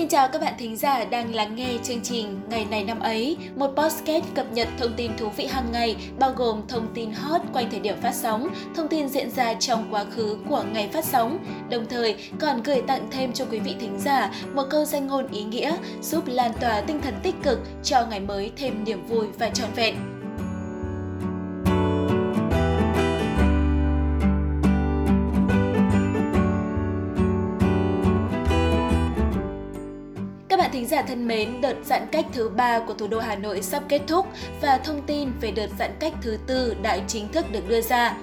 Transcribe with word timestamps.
Xin 0.00 0.08
chào 0.08 0.28
các 0.28 0.42
bạn 0.42 0.54
thính 0.58 0.76
giả 0.76 1.04
đang 1.04 1.34
lắng 1.34 1.54
nghe 1.54 1.78
chương 1.82 2.00
trình 2.02 2.40
Ngày 2.50 2.66
này 2.70 2.84
năm 2.84 3.00
ấy, 3.00 3.36
một 3.56 3.70
podcast 3.76 4.24
cập 4.34 4.52
nhật 4.52 4.68
thông 4.78 4.92
tin 4.96 5.10
thú 5.16 5.28
vị 5.36 5.46
hàng 5.46 5.72
ngày 5.72 5.96
bao 6.18 6.32
gồm 6.36 6.62
thông 6.68 6.94
tin 6.94 7.12
hot 7.12 7.40
quanh 7.52 7.70
thời 7.70 7.80
điểm 7.80 7.96
phát 8.02 8.14
sóng, 8.14 8.48
thông 8.76 8.88
tin 8.88 9.08
diễn 9.08 9.30
ra 9.30 9.54
trong 9.54 9.88
quá 9.90 10.04
khứ 10.04 10.36
của 10.48 10.64
ngày 10.72 10.88
phát 10.92 11.04
sóng, 11.04 11.38
đồng 11.70 11.86
thời 11.86 12.16
còn 12.38 12.62
gửi 12.62 12.82
tặng 12.86 13.08
thêm 13.10 13.32
cho 13.32 13.44
quý 13.50 13.58
vị 13.58 13.74
thính 13.80 13.98
giả 13.98 14.32
một 14.54 14.64
câu 14.70 14.84
danh 14.84 15.06
ngôn 15.06 15.28
ý 15.32 15.42
nghĩa 15.42 15.76
giúp 16.02 16.24
lan 16.26 16.52
tỏa 16.60 16.80
tinh 16.80 17.00
thần 17.00 17.14
tích 17.22 17.34
cực 17.42 17.58
cho 17.82 18.06
ngày 18.10 18.20
mới 18.20 18.50
thêm 18.56 18.84
niềm 18.84 19.06
vui 19.06 19.26
và 19.38 19.48
trọn 19.48 19.68
vẹn. 19.76 20.19
Giả 30.90 31.02
thân 31.02 31.28
mến, 31.28 31.60
đợt 31.60 31.74
giãn 31.84 32.06
cách 32.12 32.26
thứ 32.32 32.48
ba 32.48 32.78
của 32.78 32.94
thủ 32.94 33.06
đô 33.06 33.18
Hà 33.18 33.36
Nội 33.36 33.62
sắp 33.62 33.82
kết 33.88 34.00
thúc 34.06 34.26
và 34.60 34.78
thông 34.78 35.02
tin 35.02 35.32
về 35.40 35.50
đợt 35.50 35.68
giãn 35.78 35.90
cách 36.00 36.12
thứ 36.22 36.38
tư 36.46 36.74
đã 36.82 36.98
chính 37.08 37.32
thức 37.32 37.52
được 37.52 37.68
đưa 37.68 37.80
ra. 37.80 38.16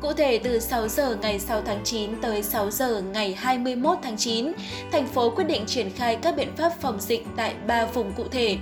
Cụ 0.00 0.12
thể, 0.12 0.38
từ 0.38 0.58
6 0.58 0.88
giờ 0.88 1.16
ngày 1.22 1.38
6 1.38 1.62
tháng 1.62 1.80
9 1.84 2.20
tới 2.20 2.42
6 2.42 2.70
giờ 2.70 3.02
ngày 3.12 3.34
21 3.34 3.98
tháng 4.02 4.16
9, 4.16 4.52
thành 4.92 5.06
phố 5.06 5.30
quyết 5.30 5.44
định 5.44 5.66
triển 5.66 5.90
khai 5.90 6.16
các 6.16 6.36
biện 6.36 6.56
pháp 6.56 6.72
phòng 6.80 7.00
dịch 7.00 7.26
tại 7.36 7.54
3 7.66 7.86
vùng 7.86 8.12
cụ 8.12 8.24
thể. 8.30 8.56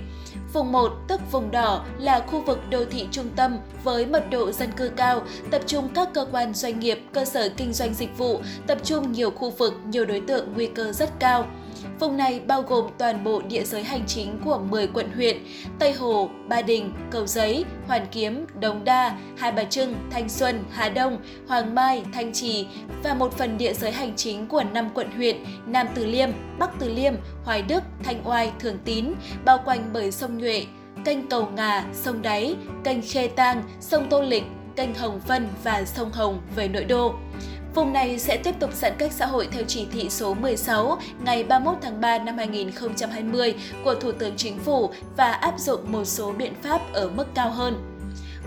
Vùng 0.53 0.71
1, 0.71 0.91
tức 1.07 1.21
vùng 1.31 1.51
đỏ, 1.51 1.85
là 1.99 2.19
khu 2.19 2.41
vực 2.41 2.59
đô 2.69 2.85
thị 2.85 3.07
trung 3.11 3.29
tâm 3.35 3.57
với 3.83 4.05
mật 4.05 4.29
độ 4.31 4.51
dân 4.51 4.71
cư 4.71 4.89
cao, 4.89 5.21
tập 5.51 5.61
trung 5.67 5.89
các 5.95 6.09
cơ 6.13 6.25
quan 6.31 6.53
doanh 6.53 6.79
nghiệp, 6.79 6.99
cơ 7.13 7.25
sở 7.25 7.49
kinh 7.57 7.73
doanh 7.73 7.93
dịch 7.93 8.17
vụ, 8.17 8.39
tập 8.67 8.77
trung 8.83 9.11
nhiều 9.11 9.31
khu 9.31 9.49
vực, 9.49 9.73
nhiều 9.85 10.05
đối 10.05 10.19
tượng 10.19 10.53
nguy 10.55 10.67
cơ 10.67 10.91
rất 10.91 11.09
cao. 11.19 11.47
Vùng 11.99 12.17
này 12.17 12.39
bao 12.47 12.61
gồm 12.61 12.87
toàn 12.97 13.23
bộ 13.23 13.41
địa 13.41 13.63
giới 13.63 13.83
hành 13.83 14.05
chính 14.07 14.39
của 14.45 14.57
10 14.69 14.87
quận 14.87 15.11
huyện 15.15 15.37
Tây 15.79 15.93
Hồ, 15.93 16.29
Ba 16.47 16.61
Đình, 16.61 16.93
Cầu 17.11 17.27
Giấy, 17.27 17.65
Hoàn 17.87 18.05
Kiếm, 18.11 18.45
Đống 18.59 18.83
Đa, 18.83 19.17
Hai 19.37 19.51
Bà 19.51 19.63
Trưng, 19.63 19.95
Thanh 20.11 20.29
Xuân, 20.29 20.63
Hà 20.71 20.89
Đông, 20.89 21.17
Hoàng 21.47 21.75
Mai, 21.75 22.03
Thanh 22.13 22.33
Trì 22.33 22.67
và 23.03 23.13
một 23.13 23.33
phần 23.37 23.57
địa 23.57 23.73
giới 23.73 23.91
hành 23.91 24.15
chính 24.15 24.47
của 24.47 24.63
5 24.73 24.89
quận 24.93 25.11
huyện 25.11 25.37
Nam 25.65 25.87
Từ 25.95 26.05
Liêm, 26.05 26.29
Bắc 26.59 26.69
Từ 26.79 26.93
Liêm, 26.93 27.13
Hoài 27.43 27.61
Đức, 27.61 27.83
Thanh 28.03 28.27
Oai, 28.27 28.51
Thường 28.59 28.77
Tín, 28.85 29.05
bao 29.45 29.59
quanh 29.65 29.89
bởi 29.93 30.11
sông 30.11 30.37
Nhuệ, 30.37 30.65
kênh 31.05 31.27
Cầu 31.27 31.47
Ngà, 31.55 31.85
sông 31.93 32.21
Đáy, 32.21 32.55
kênh 32.83 33.01
Khê 33.01 33.27
Tang, 33.27 33.63
sông 33.79 34.07
Tô 34.09 34.21
Lịch, 34.21 34.43
kênh 34.75 34.93
Hồng 34.93 35.19
Vân 35.27 35.47
và 35.63 35.83
sông 35.85 36.11
Hồng 36.11 36.41
về 36.55 36.67
nội 36.67 36.83
đô. 36.83 37.13
Vùng 37.75 37.93
này 37.93 38.19
sẽ 38.19 38.37
tiếp 38.37 38.55
tục 38.59 38.73
giãn 38.73 38.93
cách 38.97 39.11
xã 39.11 39.25
hội 39.25 39.47
theo 39.51 39.63
chỉ 39.67 39.87
thị 39.91 40.09
số 40.09 40.33
16 40.33 40.97
ngày 41.25 41.43
31 41.43 41.77
tháng 41.81 42.01
3 42.01 42.17
năm 42.17 42.37
2020 42.37 43.55
của 43.83 43.95
Thủ 43.95 44.11
tướng 44.11 44.33
Chính 44.37 44.59
phủ 44.59 44.89
và 45.17 45.31
áp 45.31 45.59
dụng 45.59 45.91
một 45.91 46.05
số 46.05 46.31
biện 46.31 46.53
pháp 46.61 46.81
ở 46.93 47.09
mức 47.09 47.25
cao 47.35 47.51
hơn. 47.51 47.89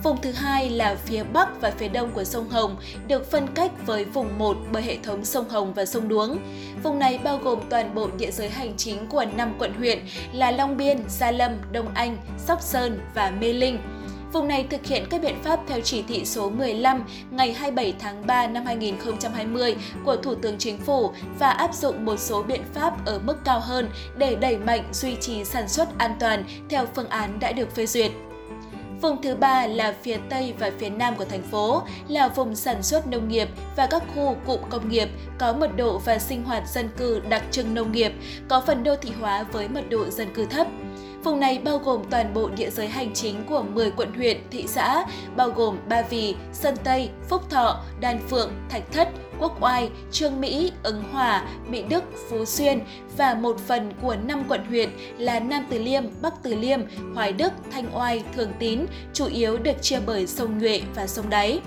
Vùng 0.03 0.21
thứ 0.23 0.33
hai 0.33 0.71
là 0.71 0.95
phía 1.05 1.23
bắc 1.23 1.61
và 1.61 1.71
phía 1.71 1.89
đông 1.89 2.11
của 2.11 2.25
sông 2.25 2.49
Hồng, 2.49 2.77
được 3.09 3.31
phân 3.31 3.47
cách 3.55 3.71
với 3.87 4.05
vùng 4.05 4.39
1 4.39 4.57
bởi 4.73 4.83
hệ 4.83 4.97
thống 5.03 5.25
sông 5.25 5.49
Hồng 5.49 5.75
và 5.75 5.85
sông 5.85 6.09
Đuống. 6.09 6.39
Vùng 6.83 6.99
này 6.99 7.19
bao 7.25 7.39
gồm 7.39 7.61
toàn 7.71 7.95
bộ 7.95 8.09
địa 8.19 8.31
giới 8.31 8.49
hành 8.49 8.77
chính 8.77 9.07
của 9.07 9.25
5 9.37 9.55
quận 9.59 9.75
huyện 9.75 9.99
là 10.33 10.51
Long 10.51 10.77
Biên, 10.77 10.99
Gia 11.09 11.31
Lâm, 11.31 11.53
Đông 11.73 11.89
Anh, 11.95 12.17
Sóc 12.47 12.63
Sơn 12.63 13.01
và 13.15 13.33
Mê 13.41 13.53
Linh. 13.53 13.79
Vùng 14.37 14.49
này 14.49 14.67
thực 14.71 14.87
hiện 14.87 15.05
các 15.11 15.23
biện 15.23 15.43
pháp 15.43 15.61
theo 15.67 15.81
chỉ 15.81 16.03
thị 16.09 16.25
số 16.25 16.51
15 16.51 17.05
ngày 17.31 17.53
27 17.53 17.95
tháng 17.99 18.27
3 18.27 18.47
năm 18.47 18.65
2020 18.67 19.77
của 20.05 20.17
Thủ 20.17 20.35
tướng 20.35 20.59
Chính 20.59 20.79
phủ 20.79 21.11
và 21.39 21.51
áp 21.51 21.75
dụng 21.75 22.05
một 22.05 22.17
số 22.17 22.43
biện 22.43 22.63
pháp 22.75 23.07
ở 23.07 23.19
mức 23.19 23.37
cao 23.45 23.61
hơn 23.61 23.91
để 24.19 24.35
đẩy 24.35 24.57
mạnh 24.59 24.89
duy 24.93 25.17
trì 25.21 25.45
sản 25.45 25.69
xuất 25.69 25.99
an 25.99 26.17
toàn 26.21 26.45
theo 26.69 26.87
phương 26.95 27.09
án 27.09 27.39
đã 27.41 27.53
được 27.53 27.75
phê 27.75 27.87
duyệt. 27.87 28.11
Vùng 29.07 29.23
thứ 29.23 29.35
ba 29.35 29.67
là 29.67 29.95
phía 30.03 30.17
Tây 30.31 30.55
và 30.59 30.71
phía 30.79 30.89
Nam 30.89 31.15
của 31.17 31.25
thành 31.25 31.43
phố, 31.43 31.83
là 32.09 32.29
vùng 32.29 32.55
sản 32.55 32.83
xuất 32.83 33.07
nông 33.07 33.29
nghiệp 33.29 33.49
và 33.77 33.87
các 33.87 34.03
khu 34.15 34.37
cụm 34.47 34.61
công 34.71 34.89
nghiệp 34.89 35.09
có 35.39 35.53
mật 35.53 35.77
độ 35.77 35.99
và 35.99 36.19
sinh 36.19 36.45
hoạt 36.45 36.69
dân 36.69 36.89
cư 36.97 37.21
đặc 37.29 37.43
trưng 37.51 37.75
nông 37.75 37.93
nghiệp, 37.93 38.13
có 38.49 38.63
phần 38.67 38.85
đô 38.85 38.97
thị 38.97 39.11
hóa 39.21 39.43
với 39.53 39.69
mật 39.69 39.91
độ 39.91 40.11
dân 40.11 40.35
cư 40.35 40.47
thấp. 40.47 40.67
Vùng 41.25 41.41
này 41.41 41.59
bao 41.59 41.79
gồm 41.79 42.03
toàn 42.11 42.35
bộ 42.35 42.49
địa 42.49 42.71
giới 42.71 42.89
hành 42.89 43.15
chính 43.15 43.47
của 43.49 43.63
10 43.63 43.91
quận 43.91 44.13
huyện, 44.15 44.37
thị 44.51 44.65
xã, 44.69 45.05
bao 45.37 45.51
gồm 45.51 45.79
Ba 45.89 46.03
Vì, 46.03 46.35
Sơn 46.53 46.75
Tây, 46.85 47.11
Phúc 47.29 47.51
Thọ, 47.51 47.83
Đan 48.01 48.19
Phượng, 48.29 48.51
Thạch 48.69 48.93
Thất, 48.93 49.09
Quốc 49.41 49.63
Oai, 49.63 49.91
Trương 50.13 50.41
Mỹ, 50.41 50.73
Ứng 50.83 51.03
Hòa, 51.13 51.43
Mỹ 51.69 51.83
Đức, 51.89 52.05
Phú 52.31 52.45
Xuyên 52.45 52.81
và 53.17 53.35
một 53.35 53.59
phần 53.67 53.93
của 54.03 54.17
5 54.27 54.45
quận 54.49 54.65
huyện 54.69 54.91
là 55.19 55.41
Nam 55.41 55.67
Từ 55.71 55.79
Liêm, 55.79 56.03
Bắc 56.23 56.43
Từ 56.43 56.55
Liêm, 56.55 56.81
Hoài 57.15 57.33
Đức, 57.33 57.53
Thanh 57.71 57.97
Oai, 57.97 58.23
Thường 58.35 58.53
Tín, 58.59 58.87
chủ 59.13 59.27
yếu 59.27 59.59
được 59.59 59.83
chia 59.83 60.01
bởi 60.07 60.27
sông 60.27 60.59
Nhuệ 60.59 60.83
và 60.95 61.07
sông 61.07 61.31
Đáy. 61.31 61.61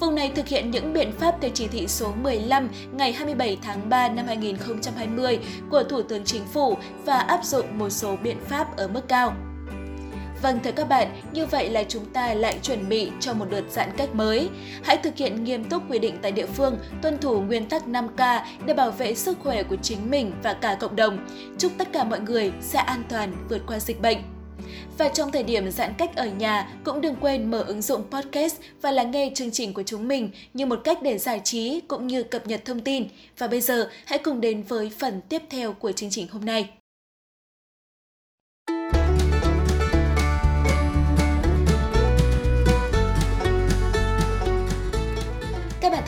Vùng 0.00 0.14
này 0.14 0.32
thực 0.34 0.48
hiện 0.48 0.70
những 0.70 0.92
biện 0.92 1.12
pháp 1.12 1.34
theo 1.40 1.50
chỉ 1.54 1.68
thị 1.68 1.86
số 1.86 2.12
15 2.22 2.68
ngày 2.92 3.12
27 3.12 3.58
tháng 3.62 3.88
3 3.88 4.08
năm 4.08 4.26
2020 4.26 5.38
của 5.70 5.82
Thủ 5.82 6.02
tướng 6.02 6.24
Chính 6.24 6.44
phủ 6.44 6.76
và 7.04 7.18
áp 7.18 7.44
dụng 7.44 7.78
một 7.78 7.90
số 7.90 8.16
biện 8.22 8.36
pháp 8.48 8.76
ở 8.76 8.88
mức 8.88 9.08
cao. 9.08 9.34
Vâng 10.42 10.58
thưa 10.64 10.72
các 10.72 10.88
bạn, 10.88 11.08
như 11.32 11.46
vậy 11.46 11.70
là 11.70 11.84
chúng 11.84 12.04
ta 12.04 12.34
lại 12.34 12.58
chuẩn 12.62 12.88
bị 12.88 13.10
cho 13.20 13.34
một 13.34 13.46
đợt 13.50 13.62
giãn 13.70 13.90
cách 13.96 14.14
mới. 14.14 14.48
Hãy 14.82 14.96
thực 14.96 15.16
hiện 15.16 15.44
nghiêm 15.44 15.64
túc 15.64 15.90
quy 15.90 15.98
định 15.98 16.18
tại 16.22 16.32
địa 16.32 16.46
phương, 16.46 16.78
tuân 17.02 17.18
thủ 17.18 17.40
nguyên 17.40 17.68
tắc 17.68 17.86
5K 17.86 18.40
để 18.66 18.74
bảo 18.74 18.90
vệ 18.90 19.14
sức 19.14 19.38
khỏe 19.42 19.62
của 19.62 19.76
chính 19.82 20.10
mình 20.10 20.32
và 20.42 20.52
cả 20.52 20.76
cộng 20.80 20.96
đồng. 20.96 21.26
Chúc 21.58 21.72
tất 21.78 21.88
cả 21.92 22.04
mọi 22.04 22.20
người 22.20 22.52
sẽ 22.60 22.78
an 22.78 23.02
toàn 23.08 23.46
vượt 23.48 23.62
qua 23.66 23.78
dịch 23.78 24.00
bệnh. 24.00 24.18
Và 24.98 25.08
trong 25.08 25.32
thời 25.32 25.42
điểm 25.42 25.70
giãn 25.70 25.92
cách 25.98 26.16
ở 26.16 26.26
nhà, 26.26 26.68
cũng 26.84 27.00
đừng 27.00 27.16
quên 27.16 27.50
mở 27.50 27.62
ứng 27.62 27.82
dụng 27.82 28.02
podcast 28.10 28.56
và 28.82 28.90
lắng 28.90 29.10
nghe 29.10 29.30
chương 29.34 29.50
trình 29.50 29.74
của 29.74 29.82
chúng 29.82 30.08
mình 30.08 30.30
như 30.54 30.66
một 30.66 30.80
cách 30.84 30.98
để 31.02 31.18
giải 31.18 31.40
trí 31.44 31.80
cũng 31.88 32.06
như 32.06 32.22
cập 32.22 32.46
nhật 32.46 32.64
thông 32.64 32.80
tin. 32.80 33.04
Và 33.38 33.46
bây 33.46 33.60
giờ, 33.60 33.88
hãy 34.06 34.18
cùng 34.18 34.40
đến 34.40 34.62
với 34.62 34.90
phần 34.98 35.20
tiếp 35.28 35.42
theo 35.50 35.72
của 35.72 35.92
chương 35.92 36.10
trình 36.10 36.28
hôm 36.30 36.44
nay. 36.44 36.68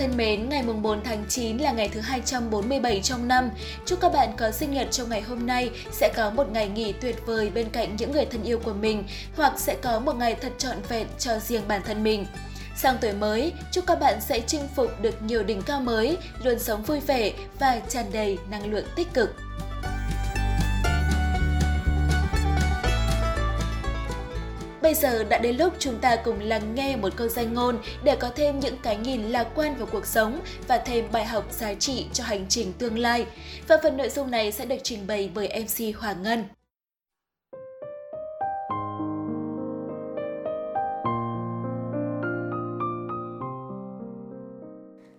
Thân 0.01 0.17
mến, 0.17 0.49
ngày 0.49 0.63
mùng 0.63 0.83
4 0.83 1.05
tháng 1.05 1.25
9 1.29 1.59
là 1.59 1.73
ngày 1.73 1.89
thứ 1.89 2.01
247 2.01 3.01
trong 3.03 3.29
năm. 3.29 3.51
Chúc 3.87 4.01
các 4.01 4.13
bạn 4.13 4.29
có 4.37 4.51
sinh 4.51 4.73
nhật 4.73 4.89
trong 4.91 5.09
ngày 5.09 5.21
hôm 5.21 5.47
nay 5.47 5.71
sẽ 5.93 6.13
có 6.17 6.31
một 6.31 6.51
ngày 6.53 6.69
nghỉ 6.69 6.93
tuyệt 6.93 7.17
vời 7.27 7.51
bên 7.55 7.69
cạnh 7.69 7.97
những 7.97 8.13
người 8.13 8.25
thân 8.25 8.43
yêu 8.43 8.59
của 8.59 8.73
mình 8.73 9.05
hoặc 9.37 9.53
sẽ 9.57 9.77
có 9.83 10.01
một 10.01 10.17
ngày 10.17 10.35
thật 10.35 10.53
trọn 10.59 10.77
vẹn 10.89 11.07
cho 11.19 11.39
riêng 11.39 11.63
bản 11.69 11.83
thân 11.87 12.03
mình. 12.03 12.27
Sang 12.77 12.97
tuổi 13.01 13.13
mới, 13.13 13.53
chúc 13.73 13.87
các 13.87 14.01
bạn 14.01 14.21
sẽ 14.21 14.41
chinh 14.41 14.69
phục 14.77 15.01
được 15.01 15.23
nhiều 15.23 15.43
đỉnh 15.43 15.63
cao 15.63 15.81
mới, 15.81 16.19
luôn 16.43 16.59
sống 16.59 16.83
vui 16.83 17.01
vẻ 17.01 17.33
và 17.59 17.81
tràn 17.89 18.07
đầy 18.13 18.39
năng 18.51 18.71
lượng 18.73 18.87
tích 18.97 19.15
cực. 19.15 19.35
Bây 24.83 24.95
giờ 24.95 25.25
đã 25.25 25.39
đến 25.39 25.57
lúc 25.57 25.75
chúng 25.79 25.99
ta 25.99 26.17
cùng 26.17 26.41
lắng 26.41 26.75
nghe 26.75 26.97
một 26.97 27.17
câu 27.17 27.29
danh 27.29 27.55
ngôn 27.55 27.79
để 28.05 28.17
có 28.17 28.31
thêm 28.37 28.61
những 28.61 28.77
cái 28.83 28.97
nhìn 28.97 29.23
lạc 29.23 29.47
quan 29.55 29.75
vào 29.77 29.89
cuộc 29.93 30.07
sống 30.07 30.41
và 30.69 30.79
thêm 30.79 31.05
bài 31.13 31.25
học 31.25 31.45
giá 31.53 31.75
trị 31.75 32.07
cho 32.13 32.25
hành 32.25 32.47
trình 32.49 32.73
tương 32.79 32.99
lai. 32.99 33.27
Và 33.69 33.79
phần 33.83 33.97
nội 33.97 34.09
dung 34.09 34.31
này 34.31 34.53
sẽ 34.53 34.65
được 34.65 34.77
trình 34.83 35.07
bày 35.07 35.31
bởi 35.35 35.49
MC 35.65 35.97
Hoàng 36.01 36.23
Ngân. 36.23 36.45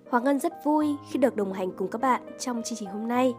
Hoàng 0.10 0.24
Ngân 0.24 0.40
rất 0.40 0.54
vui 0.64 0.88
khi 1.12 1.20
được 1.20 1.36
đồng 1.36 1.54
hành 1.54 1.72
cùng 1.72 1.88
các 1.92 2.02
bạn 2.02 2.22
trong 2.40 2.64
chương 2.64 2.78
trình 2.78 2.90
hôm 2.90 3.08
nay. 3.08 3.34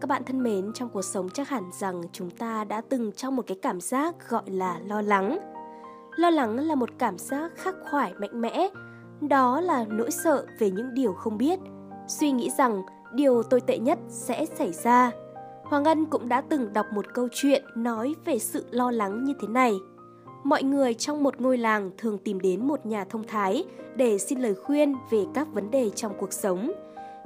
Các 0.00 0.08
bạn 0.08 0.24
thân 0.24 0.42
mến, 0.42 0.72
trong 0.74 0.88
cuộc 0.88 1.02
sống 1.02 1.28
chắc 1.30 1.48
hẳn 1.48 1.70
rằng 1.80 2.02
chúng 2.12 2.30
ta 2.30 2.64
đã 2.64 2.82
từng 2.88 3.12
trong 3.12 3.36
một 3.36 3.44
cái 3.46 3.58
cảm 3.62 3.80
giác 3.80 4.14
gọi 4.28 4.42
là 4.46 4.78
lo 4.86 5.02
lắng 5.02 5.55
Lo 6.16 6.30
lắng 6.30 6.58
là 6.58 6.74
một 6.74 6.88
cảm 6.98 7.18
giác 7.18 7.52
khắc 7.56 7.74
khoải 7.90 8.14
mạnh 8.18 8.40
mẽ, 8.40 8.68
đó 9.20 9.60
là 9.60 9.84
nỗi 9.88 10.10
sợ 10.10 10.46
về 10.58 10.70
những 10.70 10.94
điều 10.94 11.12
không 11.12 11.38
biết, 11.38 11.58
suy 12.08 12.30
nghĩ 12.30 12.50
rằng 12.58 12.82
điều 13.14 13.42
tồi 13.42 13.60
tệ 13.60 13.78
nhất 13.78 13.98
sẽ 14.08 14.46
xảy 14.46 14.72
ra. 14.72 15.10
Hoàng 15.64 15.82
Ngân 15.82 16.06
cũng 16.06 16.28
đã 16.28 16.40
từng 16.40 16.72
đọc 16.72 16.86
một 16.92 17.14
câu 17.14 17.28
chuyện 17.32 17.64
nói 17.76 18.14
về 18.24 18.38
sự 18.38 18.64
lo 18.70 18.90
lắng 18.90 19.24
như 19.24 19.34
thế 19.40 19.48
này. 19.48 19.74
Mọi 20.44 20.62
người 20.62 20.94
trong 20.94 21.22
một 21.22 21.40
ngôi 21.40 21.58
làng 21.58 21.90
thường 21.98 22.18
tìm 22.18 22.40
đến 22.40 22.66
một 22.66 22.86
nhà 22.86 23.04
thông 23.04 23.24
thái 23.24 23.64
để 23.96 24.18
xin 24.18 24.40
lời 24.40 24.54
khuyên 24.54 24.94
về 25.10 25.24
các 25.34 25.48
vấn 25.52 25.70
đề 25.70 25.90
trong 25.90 26.12
cuộc 26.18 26.32
sống. 26.32 26.72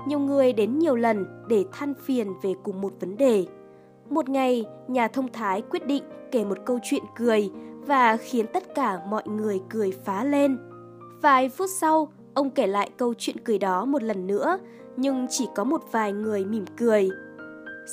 Nhiều 0.07 0.19
người 0.19 0.53
đến 0.53 0.79
nhiều 0.79 0.97
lần 0.97 1.45
để 1.49 1.65
than 1.73 1.95
phiền 1.95 2.33
về 2.43 2.55
cùng 2.63 2.81
một 2.81 2.93
vấn 3.01 3.17
đề. 3.17 3.47
Một 4.11 4.29
ngày, 4.29 4.65
nhà 4.89 5.09
thông 5.09 5.33
thái 5.33 5.63
quyết 5.63 5.87
định 5.87 6.05
kể 6.33 6.45
một 6.45 6.59
câu 6.67 6.79
chuyện 6.83 7.03
cười 7.17 7.51
và 7.87 8.17
khiến 8.17 8.47
tất 8.53 8.75
cả 8.75 9.01
mọi 9.09 9.23
người 9.27 9.61
cười 9.71 9.93
phá 10.05 10.25
lên. 10.25 10.59
Vài 11.23 11.49
phút 11.49 11.71
sau, 11.71 12.13
ông 12.35 12.51
kể 12.51 12.67
lại 12.67 12.91
câu 12.97 13.15
chuyện 13.19 13.37
cười 13.45 13.59
đó 13.59 13.85
một 13.85 14.03
lần 14.03 14.27
nữa, 14.27 14.59
nhưng 14.97 15.27
chỉ 15.31 15.49
có 15.55 15.65
một 15.65 15.83
vài 15.93 16.13
người 16.13 16.45
mỉm 16.45 16.65
cười. 16.79 17.09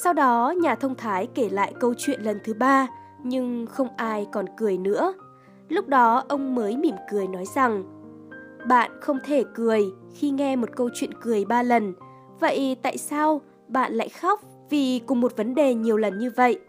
Sau 0.04 0.14
đó, 0.14 0.54
nhà 0.62 0.76
thông 0.76 0.96
thái 0.96 1.28
kể 1.36 1.50
lại 1.50 1.74
câu 1.80 1.94
chuyện 1.98 2.22
lần 2.22 2.40
thứ 2.44 2.54
ba, 2.54 2.88
nhưng 3.24 3.66
không 3.66 3.88
ai 3.98 4.28
còn 4.32 4.46
cười 4.58 4.78
nữa. 4.78 5.14
Lúc 5.70 5.88
đó 5.88 6.24
ông 6.28 6.56
mới 6.56 6.78
mỉm 6.78 6.96
cười 7.12 7.28
nói 7.28 7.46
rằng 7.56 7.84
Bạn 8.68 8.92
không 9.02 9.18
thể 9.24 9.44
cười 9.54 9.82
khi 10.14 10.30
nghe 10.30 10.56
một 10.56 10.70
câu 10.76 10.90
chuyện 10.94 11.10
cười 11.22 11.46
ba 11.46 11.64
lần. 11.64 11.94
Vậy 12.40 12.78
tại 12.82 12.98
sao 12.98 13.42
bạn 13.68 13.94
lại 13.94 14.10
khóc 14.10 14.42
vì 14.70 15.00
cùng 15.00 15.22
một 15.22 15.38
vấn 15.38 15.56
đề 15.56 15.74
nhiều 15.74 15.98
lần 15.98 16.18
như 16.18 16.32
vậy? 16.36 16.60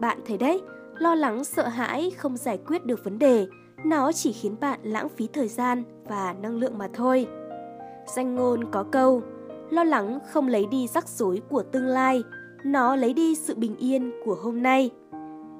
Bạn 0.00 0.18
thấy 0.26 0.38
đấy, 0.38 0.62
lo 0.98 1.14
lắng 1.14 1.44
sợ 1.44 1.68
hãi 1.68 2.10
không 2.10 2.36
giải 2.36 2.58
quyết 2.66 2.86
được 2.86 3.04
vấn 3.04 3.18
đề, 3.18 3.46
nó 3.84 4.12
chỉ 4.12 4.32
khiến 4.32 4.56
bạn 4.60 4.80
lãng 4.82 5.08
phí 5.08 5.28
thời 5.32 5.48
gian 5.48 5.84
và 6.08 6.34
năng 6.42 6.56
lượng 6.56 6.78
mà 6.78 6.88
thôi. 6.94 7.26
Danh 8.16 8.34
ngôn 8.34 8.70
có 8.72 8.84
câu, 8.92 9.22
lo 9.70 9.84
lắng 9.84 10.18
không 10.30 10.48
lấy 10.48 10.66
đi 10.66 10.86
rắc 10.86 11.08
rối 11.08 11.42
của 11.48 11.62
tương 11.62 11.86
lai, 11.86 12.24
nó 12.64 12.96
lấy 12.96 13.12
đi 13.12 13.34
sự 13.34 13.54
bình 13.54 13.76
yên 13.76 14.12
của 14.24 14.34
hôm 14.42 14.62
nay. 14.62 14.90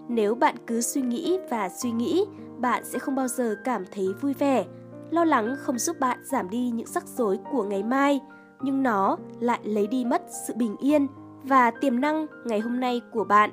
Nếu 0.08 0.34
bạn 0.34 0.54
cứ 0.66 0.80
suy 0.80 1.00
nghĩ 1.02 1.38
và 1.50 1.68
suy 1.68 1.90
nghĩ, 1.90 2.24
bạn 2.58 2.84
sẽ 2.84 2.98
không 2.98 3.14
bao 3.14 3.28
giờ 3.28 3.56
cảm 3.64 3.84
thấy 3.92 4.08
vui 4.20 4.34
vẻ. 4.34 4.64
Lo 5.10 5.24
lắng 5.24 5.56
không 5.58 5.78
giúp 5.78 5.96
bạn 6.00 6.18
giảm 6.24 6.50
đi 6.50 6.70
những 6.70 6.86
rắc 6.86 7.04
rối 7.06 7.38
của 7.52 7.62
ngày 7.62 7.82
mai, 7.82 8.20
nhưng 8.62 8.82
nó 8.82 9.16
lại 9.40 9.60
lấy 9.64 9.86
đi 9.86 10.04
mất 10.04 10.22
sự 10.46 10.54
bình 10.56 10.76
yên 10.76 11.06
và 11.42 11.70
tiềm 11.70 12.00
năng 12.00 12.26
ngày 12.44 12.60
hôm 12.60 12.80
nay 12.80 13.00
của 13.12 13.24
bạn. 13.24 13.50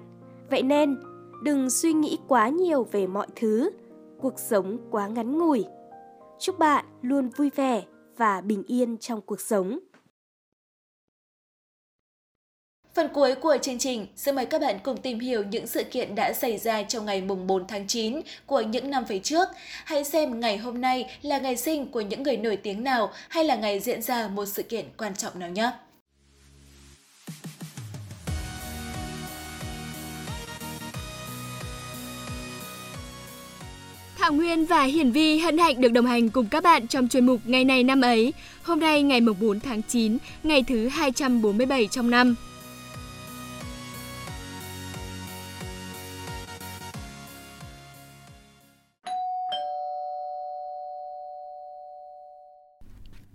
Vậy 0.49 0.63
nên, 0.63 0.97
đừng 1.43 1.69
suy 1.69 1.93
nghĩ 1.93 2.17
quá 2.27 2.49
nhiều 2.49 2.87
về 2.91 3.07
mọi 3.07 3.27
thứ, 3.35 3.69
cuộc 4.21 4.39
sống 4.39 4.77
quá 4.91 5.07
ngắn 5.07 5.37
ngủi. 5.37 5.65
Chúc 6.39 6.59
bạn 6.59 6.85
luôn 7.01 7.29
vui 7.29 7.49
vẻ 7.55 7.83
và 8.17 8.41
bình 8.41 8.63
yên 8.67 8.97
trong 8.97 9.21
cuộc 9.21 9.41
sống. 9.41 9.79
Phần 12.93 13.07
cuối 13.13 13.35
của 13.35 13.57
chương 13.61 13.79
trình, 13.79 14.07
xin 14.15 14.35
mời 14.35 14.45
các 14.45 14.61
bạn 14.61 14.79
cùng 14.83 14.97
tìm 14.97 15.19
hiểu 15.19 15.43
những 15.43 15.67
sự 15.67 15.83
kiện 15.83 16.15
đã 16.15 16.33
xảy 16.33 16.57
ra 16.57 16.83
trong 16.83 17.05
ngày 17.05 17.21
mùng 17.21 17.47
4 17.47 17.67
tháng 17.67 17.87
9 17.87 18.21
của 18.45 18.61
những 18.61 18.89
năm 18.89 19.03
về 19.07 19.19
trước. 19.19 19.47
Hãy 19.85 20.03
xem 20.03 20.39
ngày 20.39 20.57
hôm 20.57 20.81
nay 20.81 21.17
là 21.21 21.39
ngày 21.39 21.57
sinh 21.57 21.91
của 21.91 22.01
những 22.01 22.23
người 22.23 22.37
nổi 22.37 22.57
tiếng 22.57 22.83
nào 22.83 23.11
hay 23.29 23.43
là 23.43 23.55
ngày 23.55 23.79
diễn 23.79 24.01
ra 24.01 24.27
một 24.27 24.45
sự 24.45 24.63
kiện 24.63 24.85
quan 24.97 25.15
trọng 25.15 25.39
nào 25.39 25.49
nhé. 25.49 25.71
Thảo 34.23 34.33
Nguyên 34.33 34.65
và 34.65 34.83
Hiển 34.83 35.11
Vi 35.11 35.37
hân 35.37 35.57
hạnh 35.57 35.81
được 35.81 35.91
đồng 35.91 36.05
hành 36.05 36.29
cùng 36.29 36.45
các 36.45 36.63
bạn 36.63 36.87
trong 36.87 37.07
chuyên 37.07 37.25
mục 37.25 37.41
Ngày 37.45 37.65
này 37.65 37.83
năm 37.83 38.01
ấy. 38.01 38.33
Hôm 38.63 38.79
nay 38.79 39.03
ngày 39.03 39.21
4 39.21 39.59
tháng 39.59 39.81
9, 39.87 40.17
ngày 40.43 40.63
thứ 40.67 40.87
247 40.87 41.87
trong 41.87 42.09
năm. 42.09 42.35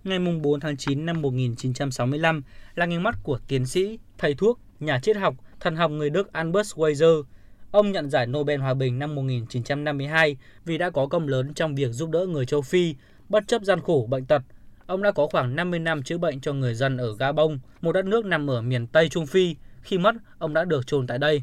Ngày 0.05 0.19
4 0.43 0.61
tháng 0.61 0.77
9 0.77 1.07
năm 1.07 1.23
1965 1.23 2.43
là 2.75 2.87
ngày 2.87 2.99
mắt 2.99 3.15
của 3.23 3.39
tiến 3.49 3.67
sĩ, 3.67 3.99
thầy 4.19 4.35
thuốc, 4.35 4.61
nhà 4.81 5.01
triết 5.03 5.17
học, 5.17 5.35
thần 5.61 5.77
học 5.77 5.91
người 5.91 6.11
Đức 6.11 6.33
Albert 6.33 6.75
Schweitzer. 6.75 7.23
Ông 7.71 7.93
nhận 7.93 8.11
giải 8.11 8.27
Nobel 8.27 8.61
Hòa 8.61 8.75
bình 8.75 8.99
năm 8.99 9.15
1952 9.15 10.37
vì 10.65 10.79
đã 10.79 10.91
có 10.91 11.07
công 11.07 11.29
lớn 11.29 11.55
trong 11.55 11.75
việc 11.75 11.93
giúp 11.93 12.11
đỡ 12.11 12.27
người 12.27 12.47
châu 12.47 12.63
Phi, 12.63 12.95
bất 13.29 13.49
chấp 13.49 13.63
gian 13.63 13.81
khổ 13.81 14.07
bệnh 14.11 14.25
tật. 14.25 14.43
Ông 14.87 15.03
đã 15.03 15.13
có 15.13 15.27
khoảng 15.33 15.57
50 15.57 15.81
năm 15.81 16.03
chữa 16.03 16.19
bệnh 16.19 16.41
cho 16.41 16.53
người 16.53 16.75
dân 16.75 16.97
ở 16.97 17.17
Gabon, 17.19 17.59
một 17.81 17.93
đất 17.93 18.05
nước 18.05 18.25
nằm 18.25 18.51
ở 18.51 18.63
miền 18.63 18.87
Tây 18.87 19.09
Trung 19.09 19.27
Phi. 19.27 19.55
Khi 19.83 19.99
mất, 19.99 20.15
ông 20.39 20.55
đã 20.55 20.65
được 20.65 20.87
chôn 20.87 21.07
tại 21.07 21.19
đây. 21.19 21.43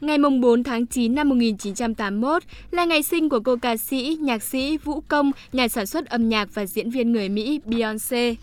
Ngày 0.00 0.18
4 0.42 0.64
tháng 0.64 0.86
9 0.86 1.14
năm 1.14 1.28
1981 1.28 2.42
là 2.70 2.84
ngày 2.84 3.02
sinh 3.02 3.28
của 3.28 3.40
cô 3.44 3.56
ca 3.62 3.76
sĩ, 3.76 4.18
nhạc 4.20 4.42
sĩ, 4.42 4.78
vũ 4.78 5.00
công, 5.08 5.30
nhà 5.52 5.68
sản 5.68 5.86
xuất 5.86 6.06
âm 6.06 6.28
nhạc 6.28 6.54
và 6.54 6.66
diễn 6.66 6.90
viên 6.90 7.12
người 7.12 7.28
Mỹ 7.28 7.60
Beyoncé. 7.64 8.34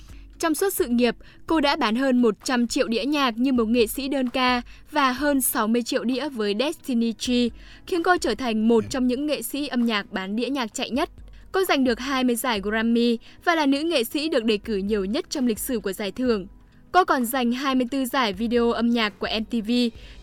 Trong 0.41 0.55
suốt 0.55 0.73
sự 0.73 0.87
nghiệp, 0.87 1.15
cô 1.47 1.59
đã 1.59 1.75
bán 1.75 1.95
hơn 1.95 2.21
100 2.21 2.67
triệu 2.67 2.87
đĩa 2.87 3.05
nhạc 3.05 3.37
như 3.37 3.53
một 3.53 3.67
nghệ 3.67 3.87
sĩ 3.87 4.07
đơn 4.07 4.29
ca 4.29 4.61
và 4.91 5.11
hơn 5.11 5.41
60 5.41 5.83
triệu 5.83 6.03
đĩa 6.03 6.29
với 6.29 6.55
Destiny 6.59 7.13
Child, 7.13 7.53
khiến 7.87 8.03
cô 8.03 8.17
trở 8.17 8.35
thành 8.35 8.67
một 8.67 8.83
trong 8.89 9.07
những 9.07 9.25
nghệ 9.25 9.41
sĩ 9.41 9.67
âm 9.67 9.85
nhạc 9.85 10.11
bán 10.11 10.35
đĩa 10.35 10.49
nhạc 10.49 10.73
chạy 10.73 10.89
nhất. 10.89 11.09
Cô 11.51 11.63
giành 11.63 11.83
được 11.83 11.99
20 11.99 12.35
giải 12.35 12.61
Grammy 12.63 13.17
và 13.45 13.55
là 13.55 13.65
nữ 13.65 13.79
nghệ 13.79 14.03
sĩ 14.03 14.29
được 14.29 14.43
đề 14.43 14.57
cử 14.57 14.75
nhiều 14.75 15.05
nhất 15.05 15.25
trong 15.29 15.47
lịch 15.47 15.59
sử 15.59 15.79
của 15.79 15.93
giải 15.93 16.11
thưởng. 16.11 16.47
Cô 16.91 17.03
còn 17.03 17.25
giành 17.25 17.51
24 17.51 18.05
giải 18.05 18.33
video 18.33 18.71
âm 18.71 18.89
nhạc 18.89 19.19
của 19.19 19.27
MTV, 19.39 19.71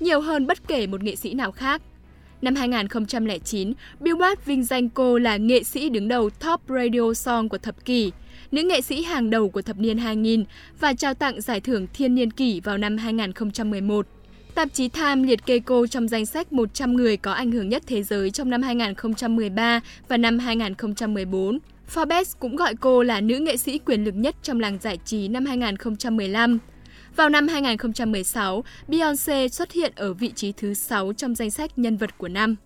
nhiều 0.01 0.21
hơn 0.21 0.47
bất 0.47 0.69
kể 0.69 0.87
một 0.87 1.03
nghệ 1.03 1.17
sĩ 1.17 1.35
nào 1.35 1.53
khác. 1.53 1.83
Năm 2.43 2.55
2009, 2.55 3.73
Billboard 4.01 4.41
vinh 4.45 4.65
danh 4.65 4.89
cô 4.89 5.19
là 5.19 5.37
nghệ 5.37 5.63
sĩ 5.63 5.89
đứng 5.89 6.09
đầu 6.09 6.31
Top 6.31 6.61
Radio 6.69 7.15
Song 7.15 7.49
của 7.49 7.59
thập 7.59 7.85
kỷ, 7.85 8.13
nữ 8.53 8.63
nghệ 8.63 8.81
sĩ 8.81 9.03
hàng 9.03 9.31
đầu 9.31 9.49
của 9.49 9.63
thập 9.63 9.79
niên 9.79 9.99
2000 9.99 10.45
và 10.81 10.95
trao 10.95 11.15
tặng 11.15 11.41
giải 11.41 11.61
thưởng 11.61 11.87
Thiên 11.95 12.15
niên 12.15 12.31
kỷ 12.31 12.61
vào 12.61 12.79
năm 12.79 12.97
2011. 12.97 14.07
Tạp 14.55 14.69
chí 14.73 14.89
Time 14.89 15.29
liệt 15.29 15.47
kê 15.47 15.59
cô 15.59 15.87
trong 15.87 16.09
danh 16.09 16.27
sách 16.27 16.53
100 16.53 16.97
người 16.97 17.17
có 17.17 17.33
ảnh 17.33 17.51
hưởng 17.51 17.69
nhất 17.69 17.83
thế 17.87 18.03
giới 18.03 18.31
trong 18.31 18.51
năm 18.51 18.63
2013 18.63 19.81
và 20.09 20.17
năm 20.17 20.39
2014. 20.39 21.59
Forbes 21.95 22.37
cũng 22.39 22.57
gọi 22.57 22.75
cô 22.81 23.03
là 23.03 23.21
nữ 23.21 23.39
nghệ 23.39 23.57
sĩ 23.57 23.79
quyền 23.79 24.05
lực 24.05 24.15
nhất 24.15 24.35
trong 24.43 24.61
làng 24.61 24.79
giải 24.81 24.99
trí 25.05 25.29
năm 25.29 25.45
2015. 25.45 26.59
Vào 27.17 27.29
năm 27.29 27.49
2016, 27.49 28.65
Beyoncé 28.89 29.49
xuất 29.49 29.73
hiện 29.73 29.93
ở 29.97 30.15
vị 30.15 30.33
trí 30.35 30.53
thứ 30.53 30.75
6 30.75 31.13
trong 31.13 31.35
danh 31.35 31.51
sách 31.51 31.79
nhân 31.79 31.97
vật 31.97 32.19
của 32.19 32.29
năm. 32.29 32.57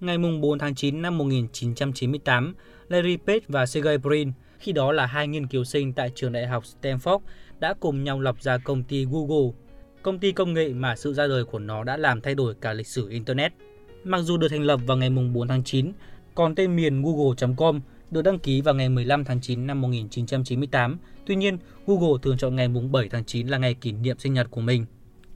Ngày 0.00 0.18
4 0.18 0.58
tháng 0.58 0.74
9 0.74 1.02
năm 1.02 1.18
1998, 1.18 2.54
Larry 2.88 3.16
Page 3.16 3.40
và 3.48 3.66
Sergey 3.66 3.98
Brin, 3.98 4.32
khi 4.58 4.72
đó 4.72 4.92
là 4.92 5.06
hai 5.06 5.28
nghiên 5.28 5.46
cứu 5.46 5.64
sinh 5.64 5.92
tại 5.92 6.10
trường 6.14 6.32
đại 6.32 6.46
học 6.46 6.64
Stanford, 6.64 7.18
đã 7.60 7.74
cùng 7.80 8.04
nhau 8.04 8.20
lập 8.20 8.36
ra 8.40 8.58
công 8.58 8.82
ty 8.82 9.04
Google, 9.04 9.52
công 10.02 10.18
ty 10.18 10.32
công 10.32 10.54
nghệ 10.54 10.68
mà 10.68 10.96
sự 10.96 11.14
ra 11.14 11.26
đời 11.26 11.44
của 11.44 11.58
nó 11.58 11.84
đã 11.84 11.96
làm 11.96 12.20
thay 12.20 12.34
đổi 12.34 12.54
cả 12.60 12.72
lịch 12.72 12.86
sử 12.86 13.08
Internet. 13.08 13.52
Mặc 14.04 14.18
dù 14.18 14.36
được 14.36 14.48
thành 14.48 14.62
lập 14.62 14.80
vào 14.86 14.96
ngày 14.96 15.10
4 15.10 15.48
tháng 15.48 15.64
9, 15.64 15.92
còn 16.34 16.54
tên 16.54 16.76
miền 16.76 17.02
google.com 17.02 17.80
được 18.12 18.22
đăng 18.22 18.38
ký 18.38 18.60
vào 18.60 18.74
ngày 18.74 18.88
15 18.88 19.24
tháng 19.24 19.40
9 19.40 19.66
năm 19.66 19.80
1998. 19.80 20.96
Tuy 21.26 21.36
nhiên, 21.36 21.58
Google 21.86 22.18
thường 22.22 22.36
chọn 22.38 22.56
ngày 22.56 22.68
7 22.68 23.08
tháng 23.08 23.24
9 23.24 23.46
là 23.46 23.58
ngày 23.58 23.74
kỷ 23.74 23.92
niệm 23.92 24.18
sinh 24.18 24.34
nhật 24.34 24.50
của 24.50 24.60
mình. 24.60 24.86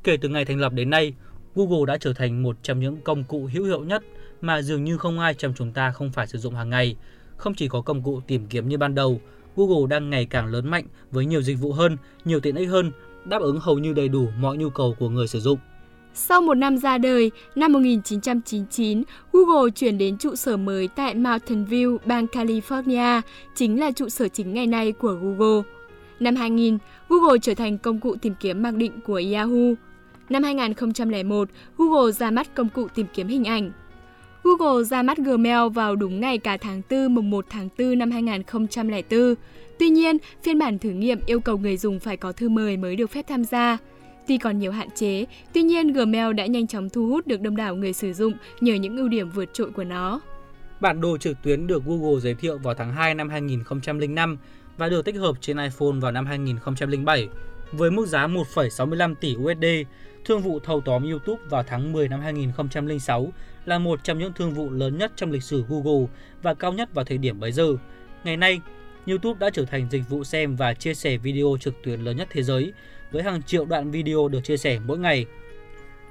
Kể 0.05 0.17
từ 0.17 0.29
ngày 0.29 0.45
thành 0.45 0.61
lập 0.61 0.73
đến 0.73 0.91
nay, 0.91 1.15
Google 1.55 1.87
đã 1.87 1.99
trở 1.99 2.13
thành 2.13 2.43
một 2.43 2.57
trong 2.63 2.81
những 2.81 2.97
công 3.05 3.25
cụ 3.25 3.49
hữu 3.53 3.65
hiệu 3.65 3.85
nhất 3.85 4.03
mà 4.41 4.63
dường 4.63 4.85
như 4.85 4.99
không 4.99 5.19
ai 5.19 5.35
trong 5.35 5.55
chúng 5.57 5.73
ta 5.73 5.91
không 5.91 6.13
phải 6.13 6.27
sử 6.27 6.39
dụng 6.39 6.55
hàng 6.55 6.71
ngày. 6.71 6.97
Không 7.37 7.55
chỉ 7.55 7.69
có 7.69 7.81
công 7.81 8.03
cụ 8.03 8.21
tìm 8.27 8.47
kiếm 8.47 8.69
như 8.69 8.79
ban 8.79 8.95
đầu, 8.95 9.21
Google 9.57 9.87
đang 9.91 10.11
ngày 10.11 10.27
càng 10.27 10.47
lớn 10.47 10.71
mạnh 10.71 10.85
với 11.11 11.27
nhiều 11.27 11.43
dịch 11.43 11.59
vụ 11.59 11.73
hơn, 11.73 11.97
nhiều 12.25 12.41
tiện 12.41 12.57
ích 12.57 12.69
hơn, 12.69 12.93
đáp 13.25 13.43
ứng 13.43 13.61
hầu 13.61 13.79
như 13.79 13.93
đầy 13.93 14.09
đủ 14.09 14.29
mọi 14.39 14.57
nhu 14.57 14.71
cầu 14.71 14.97
của 14.99 15.09
người 15.09 15.29
sử 15.29 15.41
dụng. 15.41 15.59
Sau 16.19 16.41
một 16.41 16.55
năm 16.55 16.79
ra 16.79 16.99
đời, 16.99 17.31
năm 17.55 17.73
1999, 17.73 19.03
Google 19.33 19.71
chuyển 19.71 19.99
đến 19.99 20.19
trụ 20.19 20.35
sở 20.35 20.57
mới 20.57 20.89
tại 20.89 21.15
Mountain 21.15 21.65
View, 21.65 21.99
bang 22.05 22.27
California, 22.27 23.21
chính 23.55 23.81
là 23.81 23.91
trụ 23.91 24.09
sở 24.09 24.29
chính 24.29 24.55
ngày 24.55 24.67
nay 24.67 24.93
của 24.93 25.13
Google. 25.23 25.63
Năm 26.21 26.37
2000, 26.37 26.79
Google 27.09 27.39
trở 27.43 27.55
thành 27.55 27.79
công 27.79 28.01
cụ 28.01 28.17
tìm 28.23 28.35
kiếm 28.41 28.63
mặc 28.63 28.75
định 28.75 28.93
của 29.07 29.23
Yahoo. 29.35 29.75
Năm 30.29 30.43
2001, 30.43 31.49
Google 31.79 32.13
ra 32.13 32.31
mắt 32.31 32.55
công 32.55 32.69
cụ 32.69 32.89
tìm 32.95 33.07
kiếm 33.15 33.29
hình 33.29 33.45
ảnh. 33.45 33.73
Google 34.45 34.85
ra 34.85 35.03
mắt 35.03 35.19
Gmail 35.19 35.69
vào 35.75 35.97
đúng 35.97 36.21
ngày 36.21 36.39
cả 36.39 36.57
tháng 36.57 36.83
4 36.91 37.15
mùng 37.15 37.31
1 37.31 37.47
tháng 37.49 37.69
4 37.79 37.99
năm 37.99 38.11
2004. 38.11 39.35
Tuy 39.79 39.89
nhiên, 39.89 40.17
phiên 40.43 40.59
bản 40.59 40.79
thử 40.79 40.91
nghiệm 40.91 41.21
yêu 41.27 41.41
cầu 41.41 41.59
người 41.59 41.77
dùng 41.77 42.01
phải 42.01 42.17
có 42.17 42.33
thư 42.33 42.49
mời 42.49 42.77
mới 42.77 42.97
được 42.97 43.11
phép 43.11 43.25
tham 43.29 43.45
gia. 43.45 43.79
Tuy 44.27 44.39
còn 44.39 44.59
nhiều 44.59 44.73
hạn 44.73 44.89
chế, 44.95 45.25
tuy 45.53 45.63
nhiên 45.63 45.93
Gmail 45.93 46.33
đã 46.33 46.47
nhanh 46.47 46.67
chóng 46.67 46.91
thu 46.91 47.07
hút 47.07 47.27
được 47.27 47.41
đông 47.41 47.57
đảo 47.57 47.77
người 47.77 47.93
sử 47.93 48.13
dụng 48.13 48.33
nhờ 48.61 48.75
những 48.75 48.97
ưu 48.97 49.09
điểm 49.09 49.31
vượt 49.31 49.49
trội 49.53 49.71
của 49.71 49.85
nó. 49.85 50.21
Bản 50.81 51.01
đồ 51.01 51.19
trực 51.19 51.43
tuyến 51.43 51.67
được 51.67 51.85
Google 51.85 52.21
giới 52.21 52.35
thiệu 52.35 52.59
vào 52.59 52.75
tháng 52.75 52.93
2 52.93 53.15
năm 53.15 53.29
2005 53.29 54.39
và 54.77 54.89
được 54.89 55.05
tích 55.05 55.17
hợp 55.17 55.37
trên 55.41 55.59
iPhone 55.59 56.01
vào 56.01 56.13
năm 56.13 56.27
2007. 56.27 57.29
Với 57.73 57.91
mức 57.91 58.07
giá 58.07 58.27
1,65 58.27 59.15
tỷ 59.15 59.37
USD, 59.37 59.65
thương 60.25 60.41
vụ 60.41 60.59
thâu 60.59 60.81
tóm 60.81 61.11
YouTube 61.11 61.43
vào 61.51 61.63
tháng 61.63 61.93
10 61.93 62.09
năm 62.09 62.21
2006 62.21 63.33
là 63.65 63.79
một 63.79 64.05
trong 64.05 64.19
những 64.19 64.33
thương 64.33 64.55
vụ 64.55 64.71
lớn 64.71 64.99
nhất 64.99 65.13
trong 65.17 65.31
lịch 65.31 65.43
sử 65.43 65.65
Google 65.69 66.07
và 66.43 66.55
cao 66.55 66.73
nhất 66.73 66.95
vào 66.95 67.05
thời 67.05 67.19
điểm 67.19 67.41
bấy 67.41 67.53
giờ. 67.53 67.67
Ngày 68.25 68.37
nay, 68.37 68.61
YouTube 69.07 69.39
đã 69.39 69.51
trở 69.51 69.65
thành 69.65 69.87
dịch 69.91 70.03
vụ 70.09 70.25
xem 70.25 70.57
và 70.57 70.75
chia 70.75 70.95
sẻ 70.95 71.17
video 71.17 71.57
trực 71.61 71.75
tuyến 71.83 72.01
lớn 72.01 72.17
nhất 72.17 72.29
thế 72.31 72.43
giới 72.43 72.73
với 73.11 73.23
hàng 73.23 73.43
triệu 73.43 73.65
đoạn 73.65 73.91
video 73.91 74.29
được 74.29 74.41
chia 74.45 74.57
sẻ 74.57 74.79
mỗi 74.87 74.99
ngày. 74.99 75.27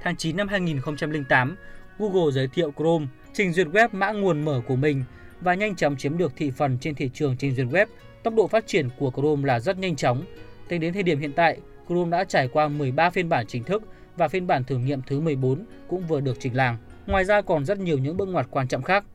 Tháng 0.02 0.16
9 0.16 0.38
năm 0.38 0.48
2008, 0.48 1.56
Google 2.00 2.32
giới 2.32 2.48
thiệu 2.48 2.74
Chrome, 2.78 3.06
trình 3.34 3.54
duyệt 3.54 3.68
web 3.68 3.90
mã 3.92 4.12
nguồn 4.12 4.46
mở 4.46 4.62
của 4.68 4.76
mình 4.76 5.04
và 5.42 5.54
nhanh 5.54 5.76
chóng 5.76 5.98
chiếm 5.98 6.18
được 6.18 6.32
thị 6.36 6.52
phần 6.52 6.78
trên 6.82 6.96
thị 6.96 7.10
trường 7.14 7.36
trình 7.38 7.56
duyệt 7.56 7.68
web. 7.68 7.86
Tốc 8.24 8.36
độ 8.36 8.48
phát 8.48 8.68
triển 8.68 8.90
của 8.98 9.12
Chrome 9.12 9.48
là 9.48 9.60
rất 9.60 9.78
nhanh 9.78 9.96
chóng. 9.96 10.24
Tính 10.68 10.82
đến 10.82 10.94
thời 10.94 11.04
điểm 11.04 11.20
hiện 11.20 11.34
tại, 11.34 11.58
Chrome 11.88 12.12
đã 12.18 12.24
trải 12.24 12.48
qua 12.48 12.68
13 12.68 13.10
phiên 13.10 13.30
bản 13.30 13.48
chính 13.48 13.64
thức 13.64 13.84
và 14.18 14.28
phiên 14.28 14.48
bản 14.48 14.64
thử 14.64 14.78
nghiệm 14.78 15.02
thứ 15.02 15.20
14 15.20 15.66
cũng 15.88 16.08
vừa 16.08 16.22
được 16.22 16.40
chỉnh 16.40 16.56
làng. 16.56 16.78
Ngoài 17.08 17.26
ra 17.26 17.42
còn 17.42 17.66
rất 17.66 17.80
nhiều 17.80 17.98
những 17.98 18.18
bước 18.18 18.28
ngoặt 18.28 18.48
quan 18.52 18.68
trọng 18.68 18.82
khác. 18.82 19.06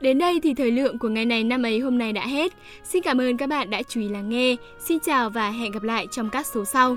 Đến 0.00 0.18
đây 0.18 0.40
thì 0.42 0.54
thời 0.54 0.70
lượng 0.70 0.98
của 0.98 1.08
ngày 1.08 1.24
này 1.24 1.44
năm 1.44 1.62
ấy 1.62 1.80
hôm 1.80 1.98
nay 1.98 2.12
đã 2.12 2.26
hết. 2.26 2.52
Xin 2.84 3.02
cảm 3.02 3.20
ơn 3.20 3.36
các 3.36 3.48
bạn 3.48 3.70
đã 3.70 3.82
chú 3.82 4.00
ý 4.00 4.08
lắng 4.08 4.28
nghe. 4.28 4.56
Xin 4.78 5.00
chào 5.00 5.30
và 5.30 5.50
hẹn 5.50 5.72
gặp 5.72 5.82
lại 5.82 6.06
trong 6.10 6.30
các 6.30 6.46
số 6.46 6.64
sau. 6.64 6.96